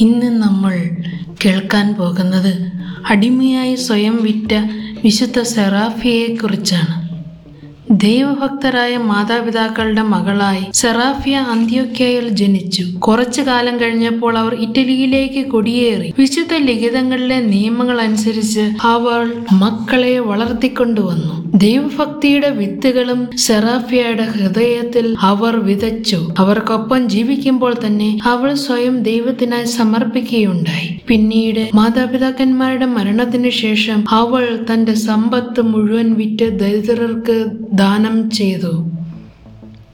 [0.00, 0.74] ഇന്ന് നമ്മൾ
[1.44, 2.52] കേൾക്കാൻ പോകുന്നത്
[3.10, 4.52] അടിമയായി സ്വയം വിറ്റ
[5.04, 6.94] വിശുദ്ധ സെറാഫിയെക്കുറിച്ചാണ്.
[7.90, 12.82] ദൈവഭക്തരായ മാതാപിതാക്കളുടെ മകളായി സെറാഫിയ അന്ത്യോക്യയിൽ ജനിച്ചു.
[12.82, 16.14] കുറച്ചു കാലം കഴിഞ്ഞപ്പോൾ അവർ ഇറ്റലിയിലേക്ക് കൊടിയേറി.
[16.18, 21.52] വിശുദ്ധ ലിഖിതങ്ങളിലെ നിയമങ്ങൾ അനുസരിച്ച് അവൾ മക്കളെ വളർത്തിക്കൊണ്ടുവന്നു.
[21.54, 26.28] ദൈവഭക്തിയുടെ വിത്തുകളും സെറാഫിയയുടെ ഹൃദയത്തിൽ അവർ വിതച്ചു.
[26.38, 30.97] അവർക്കൊപ്പം ജീവിക്കുമ്പോൾ തന്നെ അവൾ സ്വയം ദൈവത്തിനായി സമർപ്പിക്കുകയുണ്ടായി.
[31.08, 38.88] പിന്നീട് മാതാപിതാക്കന്മാരുടെ മരണത്തിനു ശേഷം അവൾ തന്റെ സമ്പത്ത് മുഴുവൻ വിറ്റ് ദരിദ്രർക്ക് ദാനം ചെയ്തു.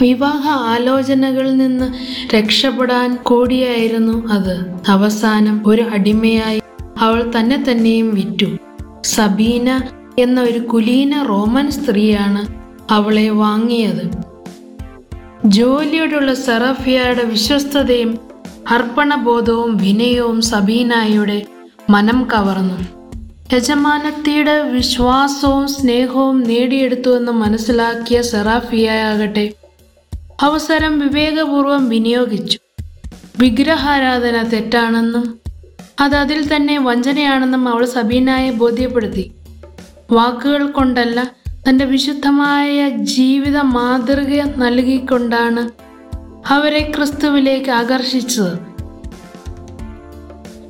[0.00, 1.92] വിവാഹ ആലോചനകളിൽ നിന്ന്
[2.36, 4.64] രക്ഷപ്പെടാൻ കൂടിയായിരുന്നു അത്.
[4.88, 6.60] അവസാനം ഒരു അടിമയായി
[6.98, 8.46] അവൾ തന്നെ തന്നെയും വിറ്റു.
[9.04, 9.82] സബീന
[10.18, 12.46] എന്ന ഒരു കുലീന റോമൻ സ്ത്രീയാണ്
[12.92, 14.10] അവളെ വാങ്ങിയത്.
[15.46, 18.27] ജോലിയോടുള്ള സെറഫിയയുടെ വിശ്വസ്തതയും
[18.70, 21.46] അർപ്പണബോധവും വിനയവും സബീനായുടെ
[21.90, 22.78] മനം കവർന്നു.
[23.52, 29.54] യജമാനത്തിയുടെ വിശ്വാസവും സ്നേഹവും നേടിയെടുത്തുവെന്ന് മനസ്സിലാക്കിയ സെറാഫിയാകട്ടെ
[30.42, 32.58] അവസരം വിവേകപൂർവം വിനിയോഗിച്ചു.
[33.38, 35.38] വിഗ്രഹാരാധന തെറ്റാണെന്നും
[36.00, 39.32] അത് അതിൽ തന്നെ വഞ്ചനയാണെന്നും അവൾ സബീനായെ ബോധ്യപ്പെടുത്തി.
[40.12, 41.30] വാക്കുകൾ കൊണ്ടല്ല
[41.68, 45.88] തന്റെ വിശുദ്ധമായ ജീവിത മാതൃക നൽകിക്കൊണ്ടാണ്
[46.52, 48.67] അവരെ ക്രിസ്തുവിലേക്ക് ആകർഷിച്ചത്.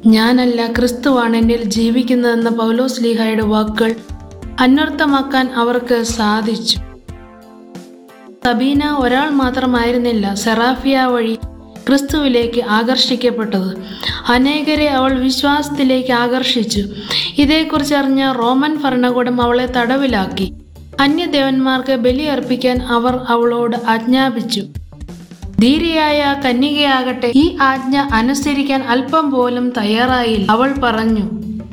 [0.08, 3.94] ഞാനല്ല ക്രിസ്തുവാണ് എന്നിൽ ജീവിക്കുന്നതെന്ന പൗലോസ് ലീഹയുടെ വാക്കുകൾ
[4.60, 6.78] അന്വർത്ഥമാക്കാൻ അവർക്ക് സാധിച്ചു.
[8.46, 11.34] സബീന ഒരാൾ മാത്രമായിരുന്നില്ല സെറാഫിയ വഴി
[11.88, 13.70] ക്രിസ്തുവിലേക്ക് ആകർഷിക്കപ്പെട്ടത്.
[14.28, 16.82] അനേകരെ അവൾ വിശ്വാസത്തിലേക്ക് ആകർഷിച്ചു.
[17.38, 20.52] ഇതേക്കുറിച്ച് അറിഞ്ഞ റോമൻ ഭരണകൂടം അവളെ തടവിലാക്കി.
[21.00, 24.62] അന്യദേവന്മാർക്ക് ബലിയർപ്പിക്കാൻ അവർ അവളോട് ആജ്ഞാപിച്ചു.
[25.60, 30.52] ധീരയായ കന്യകയാകട്ടെ ഈ ആജ്ഞ അനുസരിക്കാൻ അല്പം പോലും തയ്യാറായില്ല.
[30.52, 31.30] അവൾ പറഞ്ഞു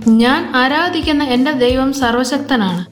[0.08, 2.86] ഞാൻ ആരാധിക്കുന്ന എന്റെ ദൈവം സർവശക്തനാണ്.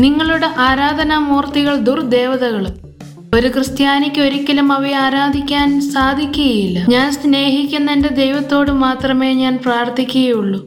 [0.00, 2.74] നിങ്ങളുടെ ആരാധനാമൂർത്തികൾ ദുർദേവതകളും
[3.34, 6.86] ഒരു ക്രിസ്ത്യാനിക്ക് ഒരിക്കലും അവയെ ആരാധിക്കാൻ സാധിക്കുകയില്ല.
[6.88, 10.66] ഞാൻ സ്നേഹിക്കുന്ന എന്റെ ദൈവത്തോട് മാത്രമേ ഞാൻ പ്രാർത്ഥിക്കുകയുള്ളൂ.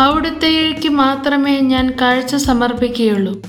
[0.00, 3.42] അവിടുത്തേക്ക് മാത്രമേ ഞാൻ കാഴ്ച സമർപ്പിക്കുകയുള്ളൂ.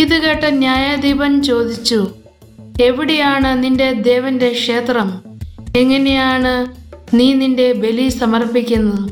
[0.00, 2.08] ഇത് കേട്ട ന്യായാധിപൻ ചോദിച്ചു
[2.82, 5.22] എവിടെയാണ് നിന്റെ ദേവന്റെ ക്ഷേത്രം?
[5.76, 6.66] എങ്ങനെയാണ്
[7.14, 9.10] നീ നിന്റെ ബലി സമർപ്പിക്കുന്നത്?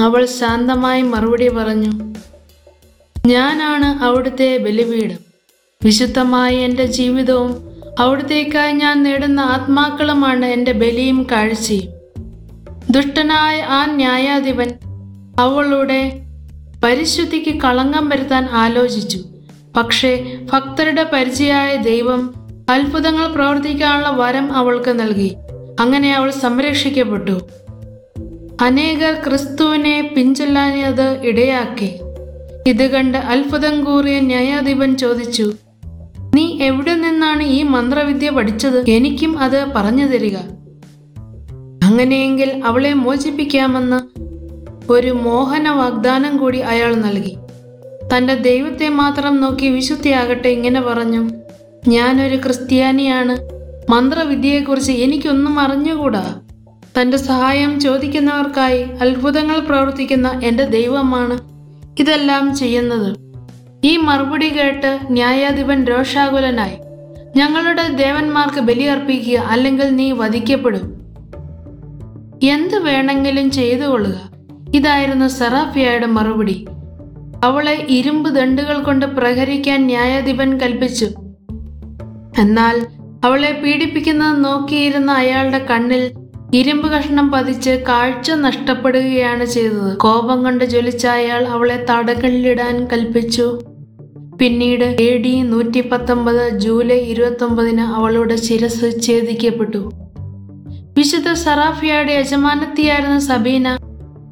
[0.00, 2.14] അവൾ ശാന്തമായി മറുപടി പറഞ്ഞു
[3.26, 5.18] ഞാനാണ് അവിടുത്തെ ബലിപീഠം.
[5.84, 11.88] വിശുദ്ധമായ എന്റെ ജീവിതവും അവിടത്തേക്കായി ഞാൻ നേടുന്ന ആത്മാക്കളുമാണ് എന്റെ ബലിയും കാഴ്ചയും.
[12.90, 14.74] ദുഷ്ടനായ ആ ന്യായാധിപൻ
[15.40, 16.12] അവളുടെ
[16.84, 19.24] പരിശുദ്ധിക്ക് കളങ്കം വരുത്താൻ ആലോചിച്ചു.
[19.76, 22.34] പക്ഷേ ഭക്തരുടെ പരിചയമായ ദൈവം
[22.68, 25.36] അത്ഭുതങ്ങൾ പ്രവർത്തിക്കാനുള്ള വരം അവൾക്ക് നൽകി.
[25.80, 27.48] അങ്ങനെ അവൾ സംരക്ഷിക്കപ്പെട്ടു.
[28.60, 32.00] അനേകർ ക്രിസ്തുവിനെ പിഞ്ചൊല്ലാനത് ഇടയാക്കി.
[32.66, 35.52] ഇത് കണ്ട് അത്ഭുതം കൂറിയ ന്യായാധിപൻ ചോദിച്ചു
[36.34, 38.90] നീ എവിടെ നിന്നാണ് ഈ മന്ത്രവിദ്യ പഠിച്ചത്?
[38.90, 40.36] എനിക്കും അത് പറഞ്ഞു തരിക.
[41.84, 44.18] അങ്ങനെയെങ്കിൽ അവളെ മോചിപ്പിക്കാമെന്ന്
[44.92, 47.36] ഒരു മോഹന വാഗ്ദാനം കൂടി അയാൾ നൽകി.
[48.16, 51.30] തന്റെ ദൈവത്തെ മാത്രം നോക്കി വിശുദ്ധിയാകട്ടെ ഇങ്ങനെ പറഞ്ഞു.
[51.88, 53.38] ഞാനൊരു ക്രിസ്ത്യാനിയാണ്.
[53.90, 56.40] മന്ത്രവിദ്യയെക്കുറിച്ച് എനിക്കൊന്നും അറിഞ്ഞുകൂടാ?
[57.00, 61.38] തന്റെ സഹായം ചോദിക്കുന്നവർക്കായി അത്ഭുതങ്ങൾ പ്രവർത്തിക്കുന്ന എന്റെ ദൈവമാണ്
[62.00, 63.16] ഇതെല്ലാം ചെയ്യുന്നത്.
[63.84, 66.76] ഈ മറുപടി കേട്ട് ന്യായാധിപൻ രോഷാകുലനായി.
[67.36, 70.98] ഞങ്ങളുടെ ദേവന്മാർക്ക് ബലിയർപ്പിക്കുക അല്ലെങ്കിൽ നീ വധിക്കപ്പെടും.
[72.42, 74.20] എന്ത് വേണമെങ്കിലും ചെയ്തു കൊള്ളുക
[74.74, 76.66] ഇതായിരുന്നു സെറാഫിയയുടെ മറുപടി.
[77.44, 81.10] അവളെ ഇരുമ്പ് ദണ്ടുകൾ കൊണ്ട് പ്രഹരിക്കാൻ ന്യായാധിപൻ കൽപ്പിച്ചു.
[82.38, 82.86] എന്നാൽ
[83.24, 86.12] അവളെ പീഡിപ്പിക്കുന്നത് നോക്കിയിരുന്ന അയാളുടെ കണ്ണിൽ
[86.54, 89.96] ഇരുമ്പ് കഷ്ണം പതിച്ച് കാഴ്ച നഷ്ടപ്പെടുകയാണ് ചെയ്തത്.
[89.96, 93.60] കോപം കണ്ട് ജ്വലിച്ച അയാൾ അവളെ തടകളിലിടാൻ കൽപ്പിച്ചു.
[94.40, 99.90] പിന്നീട് എ ഡി നൂറ്റി പത്തൊമ്പത് ജൂലൈ ഇരുപത്തി ഒമ്പതിന് അവളുടെ ശിരസ് ഛേദിക്കപ്പെട്ടു.
[100.98, 103.68] വിശുദ്ധ സറാഫിയയുടെ യജമാനത്തിയായിരുന്ന സബീന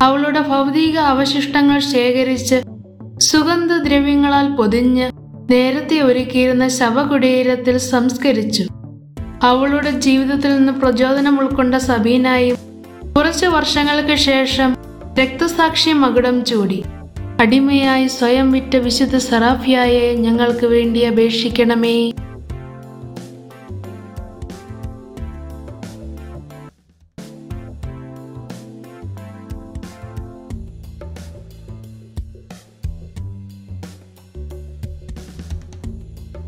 [0.03, 2.55] അവളുടെ ഭൗതിക അവശിഷ്ടങ്ങൾ ശേഖരിച്ച്
[3.19, 5.11] സുഗന്ധദ്രവ്യങ്ങളാൽ പൊതിഞ്ഞ്
[5.51, 8.67] നേരത്തെ ഒരുക്കിയിരുന്ന ശവകുടീരത്തിൽ സംസ്കരിച്ചു.
[9.43, 12.57] അവളുടെ ജീവിതത്തിൽ നിന്ന് പ്രചോദനം ഉൾക്കൊണ്ട സബീനായും
[13.17, 14.77] കുറച്ചു വർഷങ്ങൾക്ക് ശേഷം
[15.19, 16.85] രക്തസാക്ഷി മകുടം ചൂടി.
[17.41, 22.13] അടിമയായി സ്വയം വിറ്റ വിശുദ്ധ സറാഫിയായെ ഞങ്ങൾക്ക് വേണ്ടി അപേക്ഷിക്കണമേ.